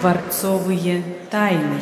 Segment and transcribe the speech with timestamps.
[0.00, 1.78] Дворцовые тайны.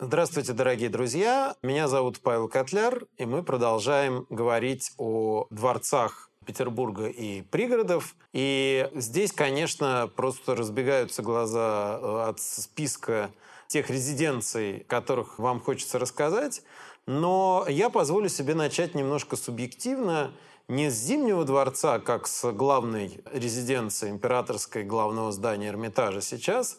[0.00, 1.54] Здравствуйте, дорогие друзья.
[1.62, 8.16] Меня зовут Павел Котляр, и мы продолжаем говорить о дворцах Петербурга и пригородов.
[8.32, 13.30] И здесь, конечно, просто разбегаются глаза э, от списка
[13.68, 16.62] тех резиденций, которых вам хочется рассказать.
[17.06, 20.32] Но я позволю себе начать немножко субъективно,
[20.68, 26.78] не с Зимнего дворца, как с главной резиденции императорской главного здания Эрмитажа сейчас,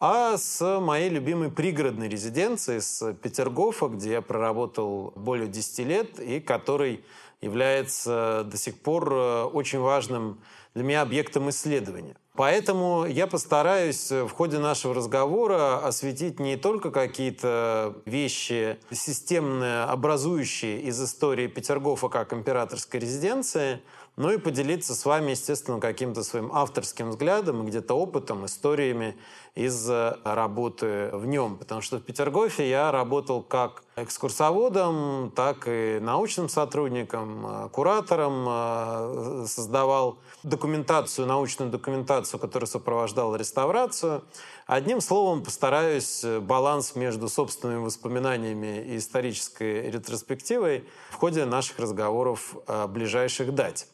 [0.00, 6.40] а с моей любимой пригородной резиденции, с Петергофа, где я проработал более 10 лет и
[6.40, 7.04] который
[7.42, 10.40] является до сих пор э, очень важным
[10.74, 12.16] для меня объектом исследования.
[12.34, 21.02] Поэтому я постараюсь в ходе нашего разговора осветить не только какие-то вещи системно образующие из
[21.02, 23.82] истории Петергофа как императорской резиденции,
[24.20, 29.16] но и поделиться с вами, естественно, каким-то своим авторским взглядом, где-то опытом, историями
[29.54, 29.88] из
[30.24, 31.56] работы в нем.
[31.56, 40.18] Потому что в Петергофе я работал как экскурсоводом, так и научным сотрудником, куратором, э, создавал
[40.42, 44.22] документацию, научную документацию, которая сопровождала реставрацию.
[44.66, 52.54] Одним словом, постараюсь баланс между собственными воспоминаниями и исторической ретроспективой в ходе наших разговоров
[52.90, 53.88] ближайших дать.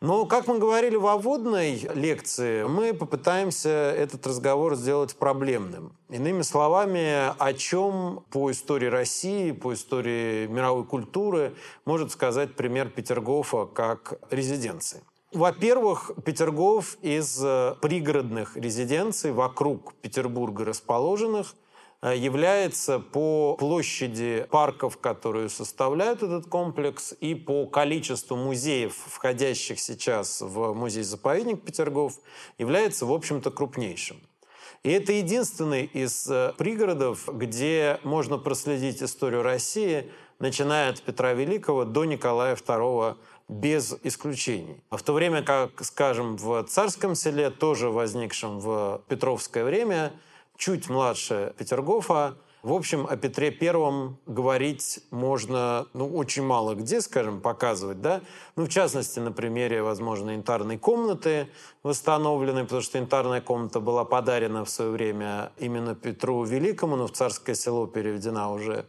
[0.00, 5.92] Но, как мы говорили в вводной лекции, мы попытаемся этот разговор сделать проблемным.
[6.08, 13.66] Иными словами, о чем по истории России, по истории мировой культуры может сказать пример Петергофа
[13.66, 15.02] как резиденции.
[15.32, 17.36] Во-первых, Петергоф из
[17.80, 21.56] пригородных резиденций вокруг Петербурга расположенных–
[22.02, 30.74] является по площади парков, которые составляют этот комплекс, и по количеству музеев, входящих сейчас в
[30.74, 32.14] музей-заповедник Петергоф,
[32.58, 34.20] является, в общем-то, крупнейшим.
[34.84, 40.08] И это единственный из э, пригородов, где можно проследить историю России,
[40.38, 43.16] начиная от Петра Великого до Николая II
[43.48, 44.80] без исключений.
[44.90, 50.12] В то время как, скажем, в Царском селе, тоже возникшем в Петровское время,
[50.58, 52.36] чуть младше Петергофа.
[52.64, 58.20] В общем, о Петре Первом говорить можно, ну, очень мало где, скажем, показывать, да.
[58.56, 61.48] Ну, в частности, на примере, возможно, янтарной комнаты
[61.84, 67.12] восстановленной, потому что янтарная комната была подарена в свое время именно Петру Великому, но в
[67.12, 68.86] царское село переведена уже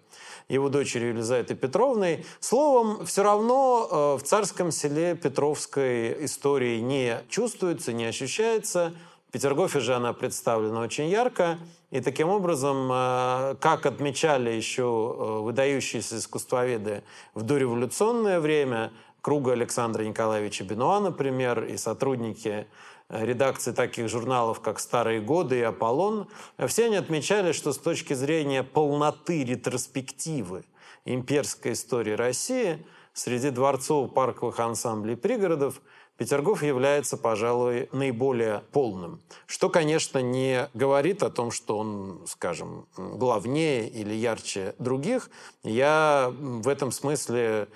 [0.47, 2.25] его дочерью Елизаветой Петровной.
[2.39, 8.95] Словом, все равно э, в царском селе Петровской истории не чувствуется, не ощущается–
[9.29, 11.59] в Петергофе же она представлена очень ярко.
[11.91, 17.03] И таким образом, э, как отмечали еще э, выдающиеся искусствоведы
[17.35, 18.91] в дореволюционное время,
[19.21, 22.65] круга Александра Николаевича Бенуа, например, и сотрудники
[23.09, 26.27] э, редакции таких журналов, как «Старые годы» и «Аполлон»,
[26.65, 30.63] все они отмечали, что с точки зрения полноты ретроспективы
[31.05, 35.81] имперской истории России среди дворцов, парковых ансамблей пригородов–
[36.19, 39.21] Петергоф является, пожалуй, наиболее полным.
[39.45, 45.29] Что, конечно, не говорит о том, что он, скажем, главнее или ярче других.
[45.63, 47.69] Я в этом смысле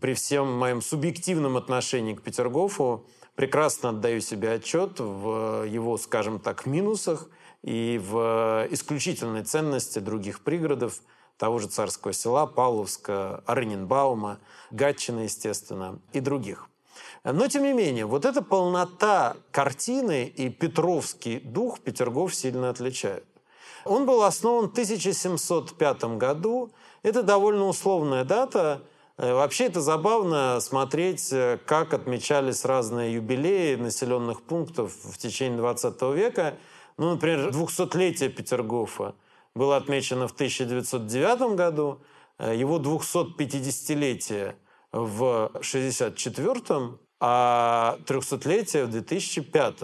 [0.00, 6.66] при всем моем субъективном отношении к Петергофу прекрасно отдаю себе отчет в его, скажем так,
[6.66, 7.28] минусах
[7.64, 11.00] и в исключительной ценности других пригородов,
[11.38, 14.38] того же Царского села, Павловска, Орененбаума,
[14.70, 16.69] Гатчина, естественно, и других.
[17.24, 23.24] Но, тем не менее, вот эта полнота картины и петровский дух Петергоф сильно отличают.
[23.84, 26.72] Он был основан в 1705 году.
[27.02, 28.82] Это довольно условная дата.
[29.16, 36.12] Э, вообще это забавно смотреть, э, как отмечались разные юбилеи населенных пунктов в течение 20
[36.14, 36.56] века.
[36.96, 39.14] Ну, например, 200-летие Петергофа
[39.54, 42.02] было отмечено в 1909 году,
[42.38, 44.56] э, его 250-летие
[44.92, 49.76] в 1964 а 300-летие в 2005.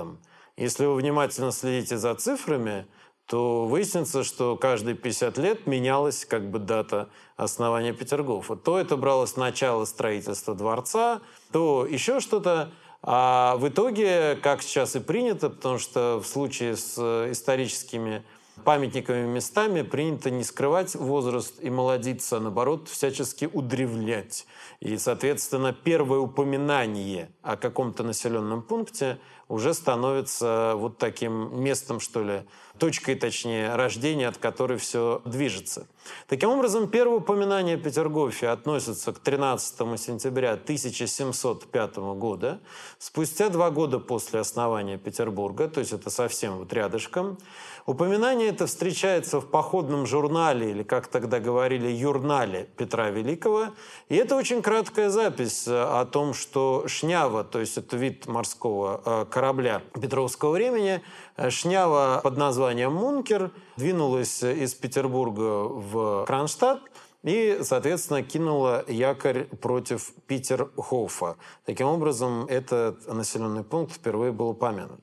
[0.57, 2.87] Если вы внимательно следите за цифрами,
[3.27, 8.57] то выяснится, что каждые 50 лет менялась как бы дата основания Петергофа.
[8.57, 11.21] То это бралось с начала строительства дворца,
[11.53, 12.73] то еще что-то.
[13.03, 16.99] А в итоге, как сейчас и принято, потому что в случае с
[17.31, 18.25] историческими
[18.65, 24.47] памятниками местами принято не скрывать возраст и молодиться, а наоборот, всячески удревлять.
[24.81, 32.43] И, соответственно, первое упоминание о каком-то населенном пункте уже становится вот таким местом, что ли,
[32.79, 35.87] точкой, точнее, рождения, от которой все движется.
[36.29, 42.61] Таким образом, первое упоминание Петергофе относится к 13 сентября 1705 года,
[42.99, 47.39] спустя два года после основания Петербурга, то есть это совсем вот рядышком.
[47.87, 53.69] Упоминание это встречается в походном журнале, или, как тогда говорили, юрнале Петра Великого.
[54.09, 59.25] И это очень краткая запись о том, что Шнява, то есть это вид морского э,
[59.37, 61.03] корабля Петровского времени,
[61.37, 66.81] э, Шнява под названием «Мункер» двинулась из Петербурга в Кронштадт,
[67.23, 71.37] и, соответственно, кинула якорь против Питерхофа.
[71.67, 75.03] Таким образом, этот населенный пункт впервые был упомянут.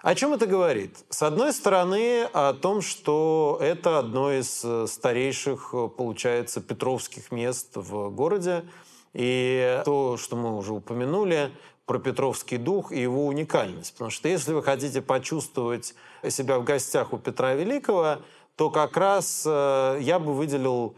[0.00, 0.96] О чем это говорит?
[1.10, 7.72] С одной стороны, о том, что это одно из э, старейших, э, получается, петровских мест
[7.74, 8.64] в городе.
[9.12, 11.50] И то, что мы уже упомянули,
[11.86, 13.92] про Петровский дух и его уникальность.
[13.92, 15.94] Потому что если вы хотите почувствовать
[16.28, 18.18] себя в гостях у Петра Великого,
[18.56, 20.96] то как раз э, я бы выделил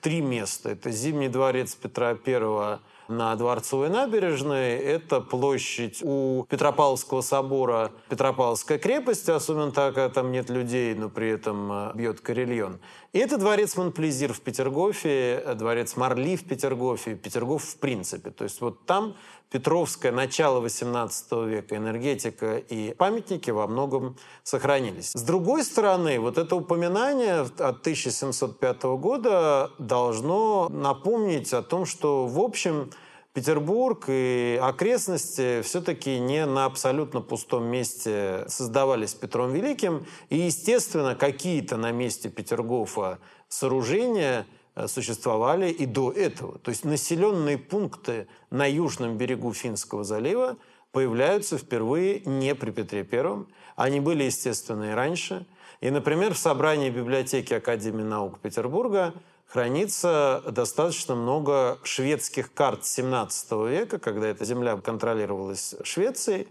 [0.00, 0.70] три места.
[0.70, 4.76] Это Зимний дворец Петра Первого на Дворцовой набережной.
[4.76, 11.30] Это площадь у Петропавловского собора, Петропавловская крепость, особенно так, когда там нет людей, но при
[11.30, 12.78] этом э, бьет карельон.
[13.12, 18.30] И это дворец Монплезир в Петергофе, э, дворец Марли в Петергофе, Петергоф в принципе.
[18.30, 19.14] То есть вот там
[19.54, 25.12] Петровское начало XVIII века энергетика и памятники во многом сохранились.
[25.14, 32.40] С другой стороны, вот это упоминание от 1705 года должно напомнить о том, что, в
[32.40, 32.90] общем,
[33.34, 40.06] Петербург и окрестности все-таки не на абсолютно пустом месте создавались Петром Великим.
[40.30, 44.46] И, естественно, какие-то на месте Петергофа сооружения–
[44.76, 46.58] Э, существовали и до этого.
[46.58, 50.56] То есть населенные пункты на южном берегу Финского залива
[50.90, 53.46] появляются впервые не при Петре Первом.
[53.76, 55.46] Они были, естественно, и раньше.
[55.80, 59.14] И, например, в собрании библиотеки Академии наук Петербурга
[59.54, 66.48] хранится достаточно много шведских карт 17 века, когда эта земля контролировалась Швецией,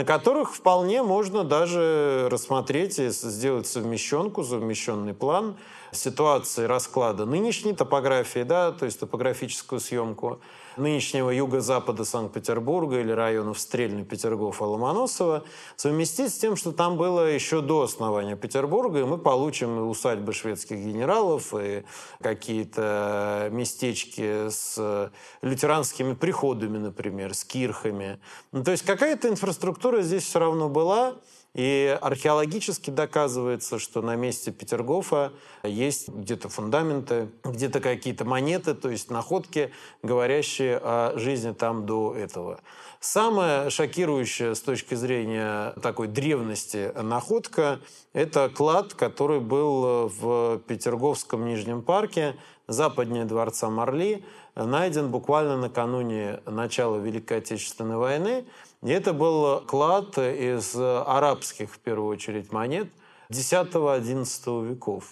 [0.00, 5.56] на которых вполне можно даже рассмотреть и сделать совмещенку, совмещенный план
[5.92, 10.40] ситуации расклада нынешней топографии, да, то есть топографическую съемку
[10.76, 15.42] нынешнего юго-запада Санкт-Петербурга или районов Стрельный, Петергоф, Ломоносова,
[15.76, 20.32] совместить с тем, что там было еще до основания Петербурга, и мы получим и усадьбы
[20.32, 21.84] шведских генералов, и
[22.22, 25.10] какие-то местечки с
[25.42, 28.20] лютеранскими приходами, например, с кирхами.
[28.52, 31.16] Ну, то есть какая-то инфраструктура здесь все равно была,
[31.54, 35.32] и археологически доказывается, что на месте Петергофа
[35.64, 39.72] есть где-то фундаменты, где-то какие-то монеты, то есть находки,
[40.02, 42.60] говорящие о жизни там до этого.
[43.00, 47.80] Самое шокирующее с точки зрения такой древности находка–
[48.12, 52.36] это клад, который был в Петерговском Нижнем парке,
[52.68, 58.44] западнее дворца Марли, найден буквально накануне начала Великой Отечественной войны–
[58.82, 62.88] и это был клад из арабских, в первую очередь, монет
[63.28, 65.04] X-XI веков.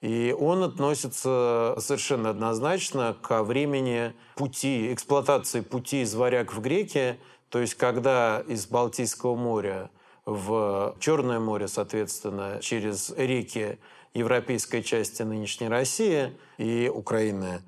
[0.00, 7.18] И он относится совершенно однозначно к времени пути, эксплуатации пути из варяг в греки,
[7.48, 9.90] то есть когда из Балтийского моря
[10.26, 13.78] в Черное море, соответственно, через реки
[14.12, 17.62] европейской части нынешней России и Украины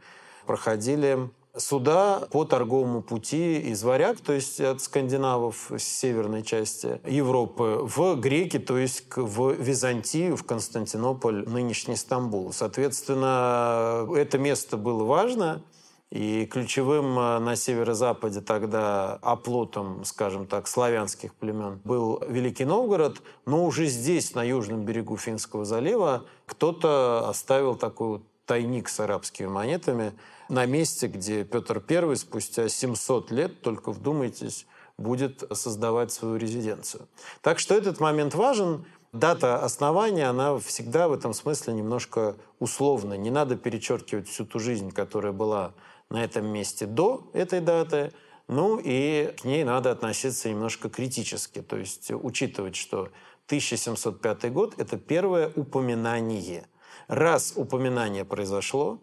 [0.46, 7.80] проходили суда по торговому пути из варяг, то есть от скандинавов с северной части Европы,
[7.82, 12.52] в греки, то есть в Византию, в Константинополь, нынешний Стамбул.
[12.52, 15.62] Соответственно, это место было важно,
[16.10, 23.64] и ключевым э, на северо-западе тогда оплотом, скажем так, славянских племен был Великий Новгород, но
[23.64, 30.12] уже здесь, на южном берегу Финского залива, кто-то оставил такой тайник с арабскими монетами–
[30.48, 34.66] на месте, где Петр I спустя 700 лет, только вдумайтесь,
[34.98, 37.08] будет создавать свою резиденцию.
[37.42, 38.84] Так что этот момент важен.
[39.12, 43.14] Дата основания, она всегда в этом смысле немножко условна.
[43.14, 45.72] Не надо перечеркивать всю ту жизнь, которая была
[46.10, 48.12] на этом месте до этой даты,
[48.48, 53.08] ну и к ней надо относиться немножко критически, то есть учитывать, что
[53.46, 56.66] 1705 год– это первое упоминание.
[57.08, 59.00] Раз упоминание произошло,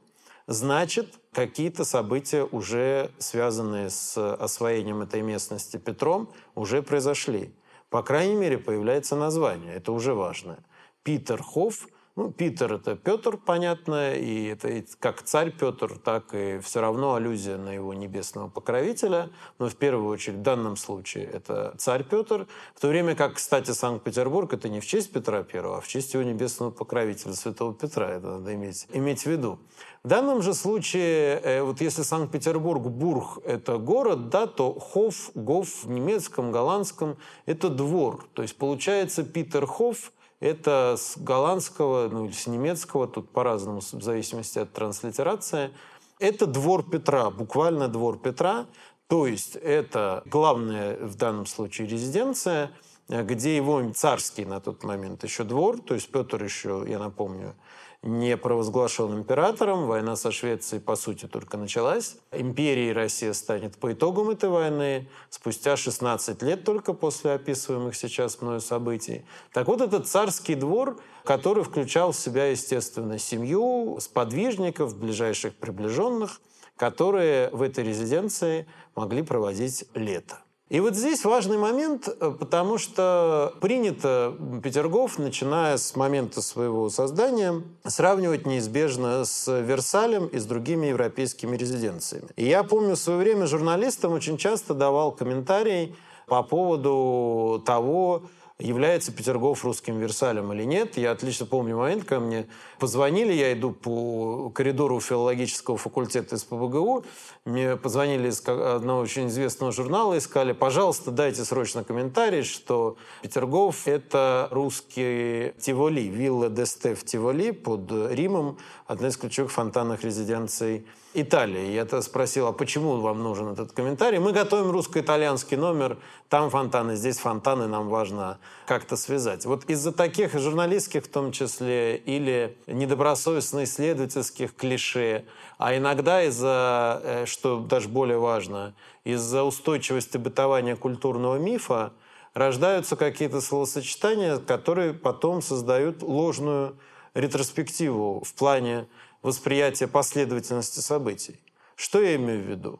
[0.47, 7.53] значит, какие-то события, уже связанные с освоением этой местности Петром, уже произошли.
[7.89, 9.75] По крайней мере, появляется название.
[9.75, 10.63] Это уже важно.
[11.03, 16.79] Питер Хофф Ну, Питер– это Петр, понятно, и это как царь Петр, так и все
[16.79, 19.31] равно аллюзия на его небесного покровителя.
[19.57, 22.45] Но в первую очередь в данном случае это царь Петр.
[22.75, 26.13] В то время как, кстати, Санкт-Петербург– это не в честь Петра I, а в честь
[26.13, 28.11] его небесного покровителя, святого Петра.
[28.11, 29.57] Это надо иметь, иметь в виду.
[30.03, 35.85] В данном же случае, э, вот если Санкт-Петербург, Бург– это город, да, то Хоф, Гоф
[35.85, 37.17] в немецком, голландском–
[37.47, 38.27] это двор.
[38.35, 40.11] То есть получается Питер Хофф–
[40.43, 45.71] это с голландского, ну или с немецкого, тут по-разному, в зависимости от транслитерации.
[46.19, 48.65] Это двор Петра, буквально двор Петра.
[49.07, 52.71] То есть это главная в данном случае резиденция,
[53.07, 57.55] где его царский на тот момент еще двор, то есть Петр еще, я напомню,
[58.03, 59.87] не провозглашен императором.
[59.87, 62.17] Война со Швецией, по сути, только началась.
[62.31, 68.59] Империей Россия станет по итогам этой войны спустя 16 лет только после описываемых сейчас мною
[68.59, 69.25] событий.
[69.53, 76.41] Так вот, этот царский двор, который включал в себя, естественно, семью, сподвижников, ближайших приближенных,
[76.75, 80.42] которые в этой резиденции могли проводить лето.
[80.69, 87.61] И вот здесь важный момент, э, потому что принято Петергоф, начиная с момента своего создания,
[87.85, 92.29] сравнивать неизбежно с Версалем и с другими европейскими резиденциями.
[92.37, 95.95] И я помню, в свое время журналистам очень часто давал комментарий
[96.27, 98.23] по поводу того,
[98.59, 100.97] является Петергоф русским Версалем или нет.
[100.97, 102.47] Я отлично помню момент, когда мне
[102.79, 107.05] позвонили, я иду по коридору филологического факультета из ПБГУ,
[107.45, 113.83] мне позвонили из одного очень известного журнала и сказали, пожалуйста, дайте срочно комментарий, что Петергоф–
[113.87, 121.71] это русский Тиволи, вилла Десте в Тиволи под Римом, одна из ключевых фонтанных резиденций Италии.
[121.71, 124.19] Я то спросил, а почему вам нужен этот комментарий?
[124.19, 129.45] Мы готовим русско-итальянский номер, там фонтаны, здесь фонтаны, нам важно как-то связать.
[129.45, 135.25] Вот из-за таких журналистских в том числе или недобросовестно исследовательских клише,
[135.57, 141.93] а иногда из-за, э, что даже более важно, из-за устойчивости бытования культурного мифа
[142.33, 146.75] рождаются какие-то словосочетания, которые потом создают ложную
[147.13, 148.87] ретроспективу в плане
[149.23, 151.39] восприятия последовательности событий.
[151.75, 152.79] Что я имею в виду?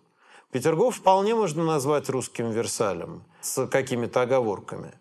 [0.52, 4.92] Петергоф вполне можно назвать русским Версалем с какими-то оговорками.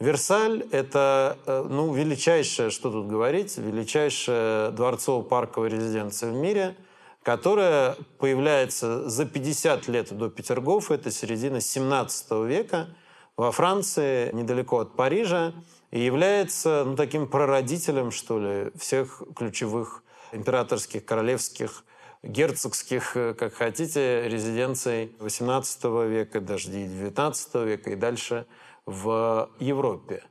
[0.00, 6.76] Версаль– это э, ну, величайшая, что тут говорить, величайшая дворцово-парковая резиденция в мире,
[7.22, 12.88] которая появляется за 50 лет до Петергофа, это середина 17 века,
[13.36, 15.52] во Франции, недалеко от Парижа,
[15.90, 21.84] и является ну, таким прародителем, что ли, всех ключевых императорских, королевских,
[22.22, 28.46] герцогских, э, как хотите, резиденций XVIII века, даже XIX века и дальше
[28.86, 30.22] в Европе.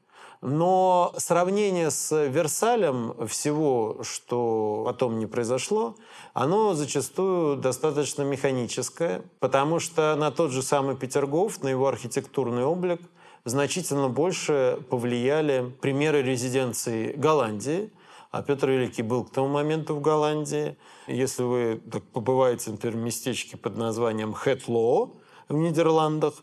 [0.42, 5.96] Но сравнение с Версалем всего, что потом не произошло,
[6.34, 13.02] оно зачастую достаточно механическое, потому что на тот же самый Петергоф, на его архитектурный облик
[13.46, 17.90] значительно больше повлияли примеры резиденции Голландии,
[18.38, 20.78] а Петр Великий был к тому моменту в Голландии.
[21.08, 25.16] Если вы так, побываете, например, в местечке под названием Хэтлоо
[25.50, 26.34] в Нидерландах,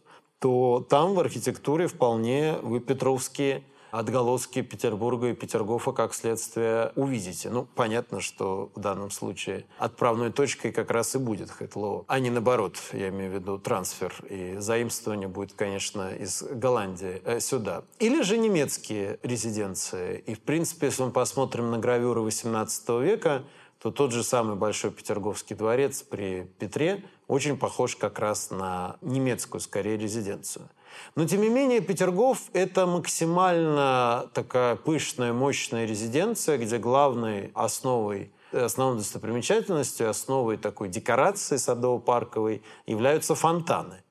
[0.41, 3.63] то там в архитектуре вполне вы петровские
[3.99, 7.49] отголоски Петербурга и Петергофа как следствие увидите.
[7.49, 12.31] Ну, понятно, что в данном случае отправной точкой как раз и будет Хэтлоу, а не
[12.31, 17.85] наоборот, я имею в виду трансфер и заимствование будет, конечно, из Голландии э, сюда.
[18.01, 20.19] Или же немецкие резиденции.
[20.27, 23.45] И, в принципе, если мы посмотрим на гравюры XVIII века,
[23.79, 29.61] то тот же самый Большой Петерговский дворец при Петре очень похож как раз на немецкую,
[29.61, 30.69] скорее, резиденцию.
[31.15, 38.99] Но, тем не менее, Петергоф– это максимально такая пышная, мощная резиденция, где главной основой основной
[38.99, 44.03] достопримечательностью, основой такой декорации садово-парковой являются фонтаны.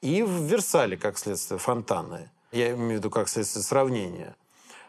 [0.00, 2.30] И в Версале, как следствие, фонтаны.
[2.52, 4.34] Я имею в виду как следствие сравнения.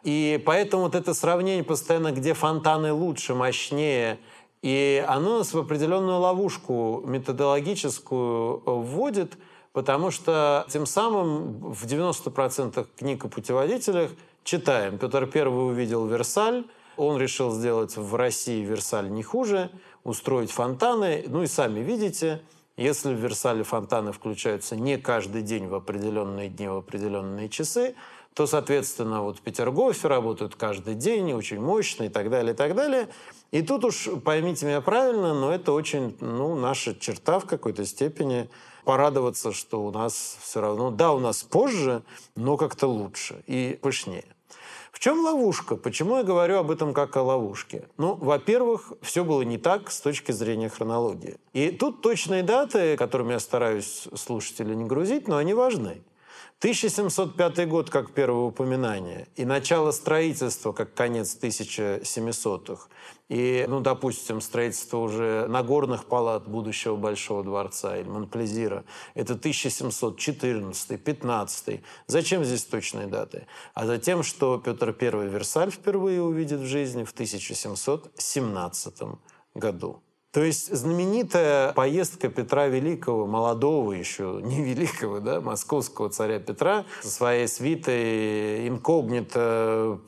[0.04, 4.20] И поэтому вот это сравнение постоянно, где фонтаны лучше, мощнее,
[4.62, 9.38] и оно нас в определенную ловушку методологическую вводит–
[9.74, 14.12] потому что тем самым в 90% книг о путеводителях
[14.44, 14.98] читаем.
[14.98, 16.66] Петр I увидел Версаль,
[16.96, 19.72] он решил сделать в России Версаль не хуже,
[20.04, 21.26] устроить фонтаны.
[21.28, 22.42] Ну и сами видите,
[22.78, 27.96] если в Версале фонтаны включаются не каждый день в определенные дни, в определенные часы,
[28.36, 33.08] то, соответственно, вот Петергофе работают каждый день, очень мощно и так далее, и так далее.
[33.52, 38.52] И тут уж, поймите меня правильно, но это очень, ну, наша черта в какой-то степени–
[38.84, 42.04] порадоваться, что у нас все равно, да, у нас позже,
[42.36, 44.26] но как-то лучше и пышнее.
[44.92, 45.76] В чем ловушка?
[45.76, 47.90] Почему я говорю об этом как о ловушке?
[47.98, 51.38] Ну, во-первых, все было не так с точки зрения хронологии.
[51.54, 56.04] И тут точные даты, которыми я стараюсь слушателей не грузить, но они важны.
[56.60, 62.88] 1705 год как первое упоминание, и начало строительства как конец 1700-х,
[63.30, 68.84] и, ну, допустим, строительство уже Нагорных палат будущего Большого дворца или Монплезира,
[69.16, 71.82] это 1714-15.
[72.08, 73.48] Зачем здесь точные даты?
[73.74, 79.02] А за тем, что Петр I Версаль впервые увидит в жизни в 1717
[79.56, 80.03] году.
[80.34, 87.10] То есть знаменитая поездка Петра Великого, молодого еще, не великого, да, московского царя Петра, со
[87.10, 90.00] своей свитой инкогнито,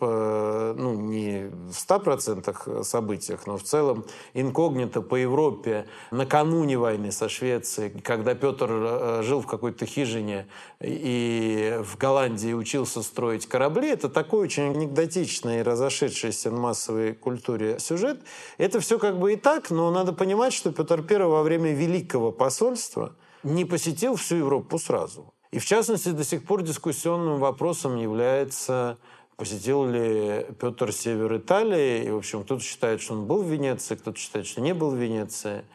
[0.78, 8.02] ну, не в 100% событиях, но в целом инкогнито по Европе накануне войны со Швецией,
[8.02, 10.48] когда Петр э, жил в какой-то хижине
[10.82, 18.22] и в Голландии учился строить корабли, это такой очень анекдотичный, разошедшийся в массовой культуре сюжет.
[18.58, 22.32] Это все как бы и так, но надо понимать, что Петр I во время Великого
[22.32, 25.34] посольства не посетил всю Европу сразу.
[25.52, 28.98] И в частности, до сих пор дискуссионным вопросом является
[29.38, 32.06] посетил ли Петр север Италии.
[32.06, 34.92] И, в общем, кто-то считает, что он был в Венеции, кто-то считает, что не был
[34.92, 35.66] в Венеции.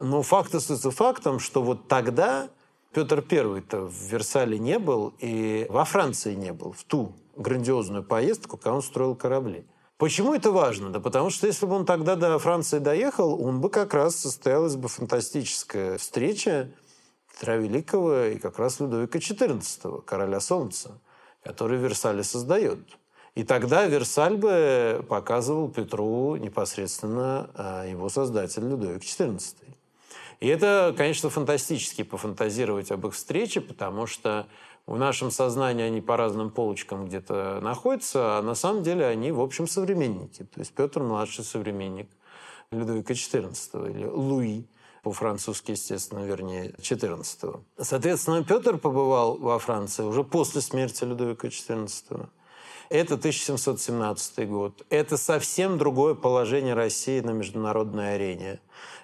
[0.00, 2.48] Но факт остается фактом, что вот тогда
[2.92, 8.56] Петр I-то в Версале не был и во Франции не был в ту грандиозную поездку,
[8.56, 9.64] когда он строил корабли.
[9.98, 10.90] Почему это важно?
[10.90, 14.76] Да потому что если бы он тогда до Франции доехал, он бы как раз состоялась
[14.76, 16.70] бы фантастическая встреча
[17.32, 21.00] Петра Великого и как раз Людовика XIV, короля Солнца,
[21.42, 22.78] который Версале создает.
[23.34, 29.56] И тогда Версаль бы показывал Петру непосредственно а, его создатель Людовик XIV.
[30.38, 34.46] И это, конечно, фантастически пофантазировать об их встрече, потому что
[34.88, 39.40] в нашем сознании они по разным полочкам где-то находятся, а на самом деле они, в
[39.40, 40.44] общем, современники.
[40.44, 42.08] То есть Петр младший современник
[42.70, 44.64] Людовика XIV или Луи
[45.02, 47.60] по-французски, естественно, вернее, 14 -го.
[47.78, 52.26] Соответственно, Петр побывал во Франции уже после смерти Людовика XIV.
[52.88, 54.86] Это 1717 год.
[54.88, 58.58] Это совсем другое положение России на международной арене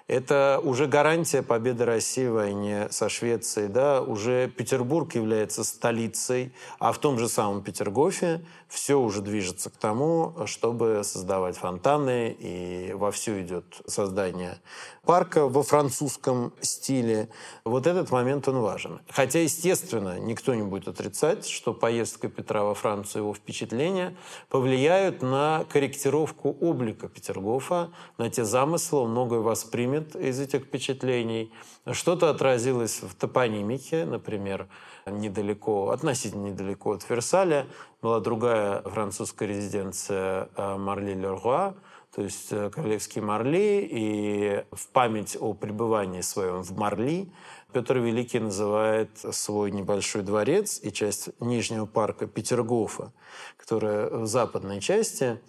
[0.07, 3.67] это уже гарантия победы России в войне со Швецией.
[3.67, 4.01] Да?
[4.01, 10.33] Уже Петербург является столицей, а в том же самом Петергофе все уже движется к тому,
[10.45, 14.59] чтобы создавать фонтаны, и вовсю идет создание
[15.03, 17.29] парка во французском стиле.
[17.63, 19.01] Вот этот момент он важен.
[19.09, 24.15] Хотя, естественно, никто не будет отрицать, что поездка Петра во Францию, его впечатления
[24.49, 31.51] повлияют на корректировку облика Петергофа, на те замыслы, он многое воспримет из этих впечатлений.
[31.91, 34.67] Что-то отразилось в топонимике, например,
[35.05, 37.67] недалеко, относительно недалеко от Версаля
[38.01, 41.75] была другая французская резиденция э, Марли-Леруа,
[42.15, 47.29] то есть э, королевский Марли, и в память о пребывании своем в Марли
[47.73, 53.11] Петр Великий называет свой небольшой дворец и часть Нижнего парка Петергофа,
[53.57, 55.41] которая в западной части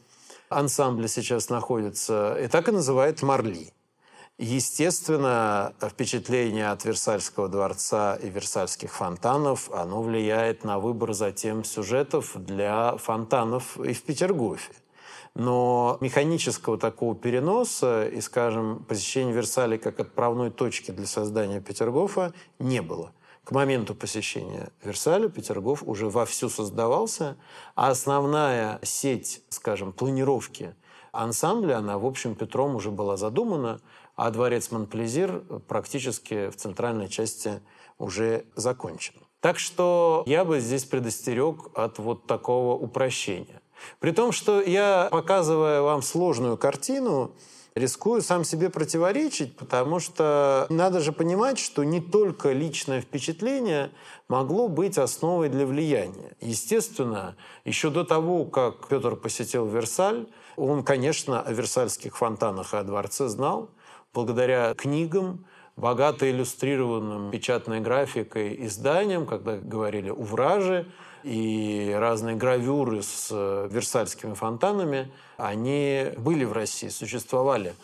[0.48, 3.72] ансамбля сейчас находится, и так и называет Марли.
[4.38, 12.98] Естественно, впечатление от Версальского дворца и Версальских фонтанов, оно влияет на выбор затем сюжетов для
[12.98, 14.74] фонтанов и в Петергофе.
[15.34, 22.82] Но механического такого переноса и, скажем, посещения Версаля как отправной точки для создания Петергофа не
[22.82, 23.12] было.
[23.42, 27.38] К моменту посещения Версаля Петергоф уже вовсю создавался,
[27.74, 30.74] а основная сеть, скажем, планировки
[31.12, 33.80] ансамбля, она, в общем, Петром уже была задумана–
[34.16, 37.60] а дворец Монплезир практически в центральной части
[37.98, 39.14] уже закончен.
[39.40, 43.60] Так что я бы здесь предостерег от вот такого упрощения.
[44.00, 47.32] При том, что я, показывая вам сложную картину,
[47.74, 53.92] рискую сам себе противоречить, потому что надо же понимать, что не только личное впечатление
[54.28, 56.36] могло быть основой для влияния.
[56.40, 60.26] Естественно, еще до того, как Петр посетил Версаль,
[60.56, 63.70] он, конечно, о версальских фонтанах и о дворце знал,
[64.16, 65.44] благодаря книгам,
[65.76, 70.86] богато иллюстрированным печатной графикой изданиям, когда говорили «увражи»,
[71.22, 77.74] и разные гравюры с э, версальскими фонтанами, они были в России, существовали.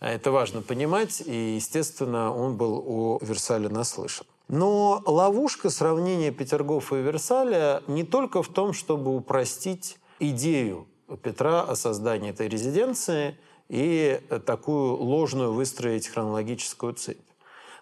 [0.00, 4.26] Это важно понимать, и, естественно, он был у Версаля наслышан.
[4.48, 10.86] Но ловушка сравнения Петергофа и Версаля не только в том, чтобы упростить идею
[11.22, 13.36] Петра о создании этой резиденции–
[13.70, 17.18] и такую ложную выстроить хронологическую цепь.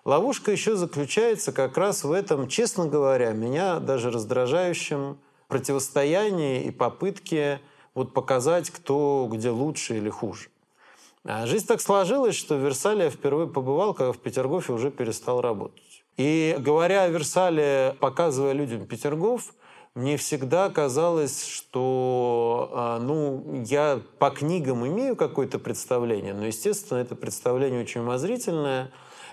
[0.05, 7.61] Ловушка еще заключается как раз в этом, честно говоря, меня даже раздражающем противостоянии и попытке
[7.95, 10.51] вот показать, кто где лучше или хуже.
[11.25, 15.41] А жизнь так сложилась, что в Версале я впервые побывал, когда в Петергофе уже перестал
[15.41, 16.05] работать.
[16.17, 19.55] И говоря о Версале, показывая людям Петергоф,
[19.95, 27.15] мне всегда казалось, что а, ну, я по книгам имею какое-то представление, но, естественно, это
[27.15, 28.93] представление очень умозрительное.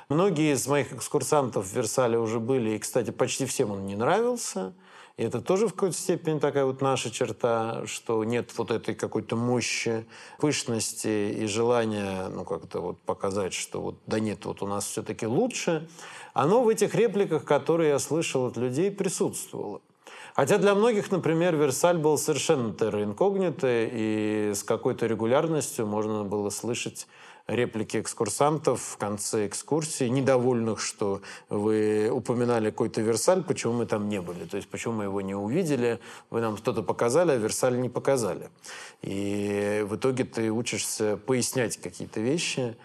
[0.10, 4.74] Многие из моих экскурсантов в Версале уже были, и, кстати, почти всем он не нравился–
[5.18, 9.38] и это тоже в какой-то степени такая вот наша черта, что нет вот этой какой-то
[9.38, 10.06] мощи,
[10.40, 15.26] пышности и желания, ну, как-то вот показать, что вот да нет, вот у нас все-таки
[15.26, 15.88] лучше.
[16.34, 19.82] Оно в этих репликах, которые я слышал от людей, присутствовало.
[20.36, 23.02] Хотя для многих, например, Версаль был совершенно терра
[23.90, 27.08] и с какой-то регулярностью можно было слышать
[27.48, 34.20] реплики экскурсантов в конце экскурсии, недовольных, что вы упоминали какой-то Версаль, почему мы там не
[34.20, 37.88] были, то есть почему мы его не увидели, вы нам что-то показали, а Версаль не
[37.88, 38.50] показали.
[39.04, 42.76] И в итоге ты учишься пояснять какие-то вещи,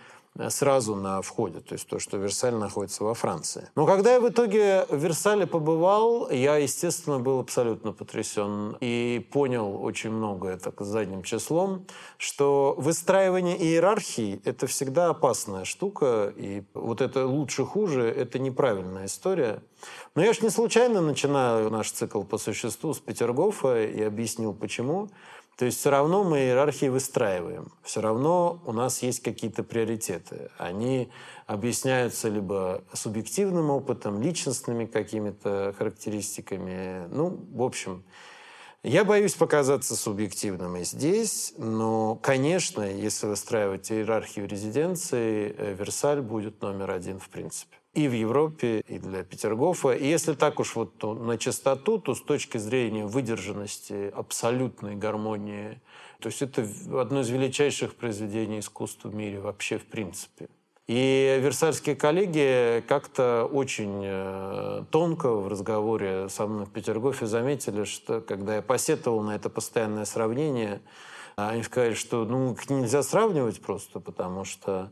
[0.48, 3.68] сразу на входе, то есть то, что Версаль находится во Франции.
[3.74, 9.82] Но когда я в итоге в Версале побывал, я, естественно, был абсолютно потрясен и понял
[9.82, 17.26] очень многое так задним числом, что выстраивание иерархии– это всегда опасная штука, и вот это
[17.26, 19.62] лучше-хуже– это неправильная история.
[20.14, 25.08] Но я же не случайно начинаю наш цикл по существу с Петергофа и объяснил, почему.
[25.60, 27.70] То есть все равно мы иерархии выстраиваем.
[27.82, 30.50] Все равно у нас есть какие-то приоритеты.
[30.56, 31.10] Они
[31.46, 37.06] объясняются либо субъективным опытом, личностными какими-то характеристиками.
[37.10, 38.04] Ну, в общем,
[38.82, 46.62] я боюсь показаться субъективным и здесь, но, конечно, если выстраивать иерархию резиденции, э, Версаль будет
[46.62, 49.90] номер один в принципе и в Европе, и для Петергофа.
[49.90, 55.80] И если так уж вот то на чистоту, то с точки зрения выдержанности, абсолютной гармонии,
[56.20, 56.66] то есть это
[57.00, 60.48] одно из величайших произведений искусства в мире вообще в принципе.
[60.86, 68.20] И версальские коллеги как-то очень э, тонко в разговоре со мной в Петергофе заметили, что
[68.20, 70.80] когда я посетовал на это постоянное сравнение,
[71.36, 74.90] они сказали, что ну, нельзя сравнивать просто, потому что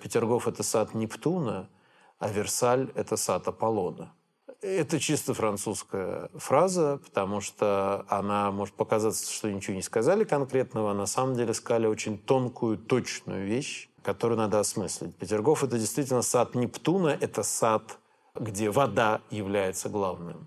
[0.00, 1.68] Петергоф– это сад Нептуна–
[2.20, 4.12] а Версаль– это сад Аполлона.
[4.60, 10.94] Это чисто французская фраза, потому что она может показаться, что ничего не сказали конкретного, а
[10.94, 15.16] на самом деле сказали очень тонкую, точную вещь, которую надо осмыслить.
[15.16, 17.98] Петергоф– это действительно сад Нептуна, это сад,
[18.34, 20.46] где вода является главным.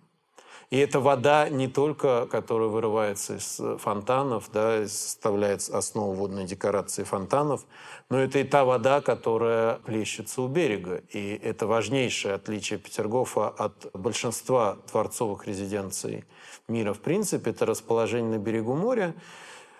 [0.70, 7.66] И эта вода не только, которая вырывается из фонтанов, да, составляет основу водной декорации фонтанов,
[8.10, 11.04] но это и та вода, которая плещется у берега.
[11.10, 16.26] И это важнейшее отличие Петергофа от большинства дворцовых резиденций
[16.68, 16.94] мира.
[16.94, 19.14] В принципе, это расположение на берегу моря,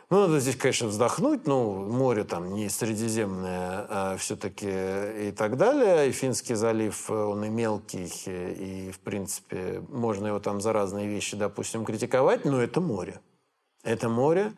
[0.10, 1.48] ну, надо здесь, конечно, вздохнуть.
[1.48, 6.10] Ну, море там не Средиземное, а все-таки и так далее.
[6.10, 11.38] И Финский залив, он и мелкий, и, в принципе, можно его там за разные вещи,
[11.38, 13.22] допустим, критиковать, но это море.
[13.84, 14.54] Это море,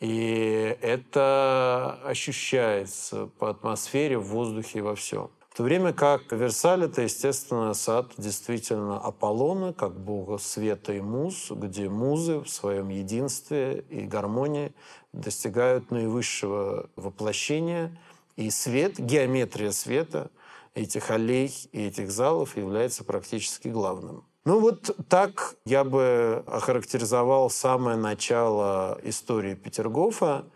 [0.00, 5.30] и это ощущается по атмосфере, в воздухе, во всем.
[5.52, 11.50] В то время как Версаль– это, естественно, сад действительно Аполлона, как бога света и муз,
[11.50, 14.72] где музы в своем единстве и гармонии
[15.12, 17.94] достигают наивысшего воплощения.
[18.36, 20.30] И свет, геометрия света
[20.72, 24.24] этих аллей и этих залов является практически главным.
[24.46, 30.46] Ну вот так я бы охарактеризовал самое начало истории Петергофа.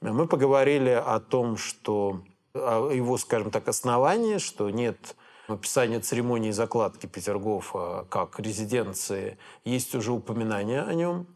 [0.00, 2.22] Мы поговорили о том, что
[2.54, 10.82] его, скажем так, основание, что нет описания церемонии закладки Петергофа как резиденции, есть уже упоминание
[10.82, 11.26] о нем.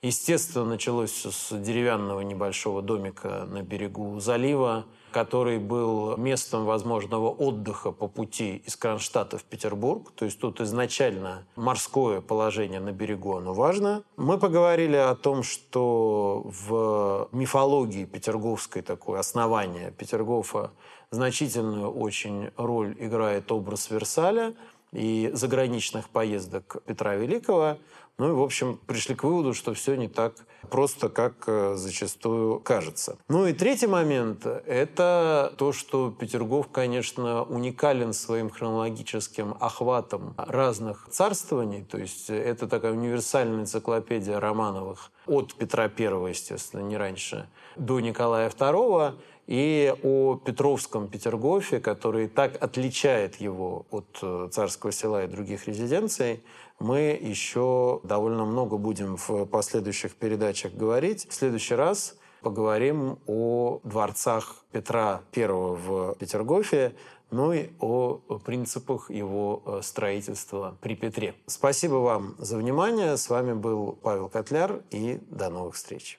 [0.00, 8.08] Естественно, началось с деревянного небольшого домика на берегу залива, который был местом возможного отдыха по
[8.08, 10.10] пути из Кронштадта в Петербург.
[10.14, 14.02] То есть тут изначально морское положение на берегу, оно важно.
[14.16, 20.72] Мы поговорили о том, что в мифологии петерговской такое основание Петергофа
[21.10, 24.54] значительную очень роль играет образ Версаля
[24.92, 27.76] и заграничных поездок Петра Великого.
[28.18, 30.34] Ну и, в общем, пришли к выводу, что все не так
[30.70, 33.16] просто, как э, зачастую кажется.
[33.28, 41.84] Ну и третий момент– это то, что Петергоф, конечно, уникален своим хронологическим охватом разных царствований.
[41.84, 48.50] То есть это такая универсальная энциклопедия Романовых от Петра I, естественно, не раньше, до Николая
[48.50, 49.14] II.
[49.46, 56.42] и о Петровском Петергофе, который так отличает его от э, царского села и других резиденций,
[56.78, 61.26] мы еще довольно много будем в последующих передачах говорить.
[61.28, 66.94] В следующий раз поговорим о дворцах Петра I в Петергофе,
[67.30, 71.34] ну и о принципах его э, строительства при Петре.
[71.46, 73.16] Спасибо вам за внимание.
[73.16, 76.16] С вами был Павел Котляр и до новых встреч.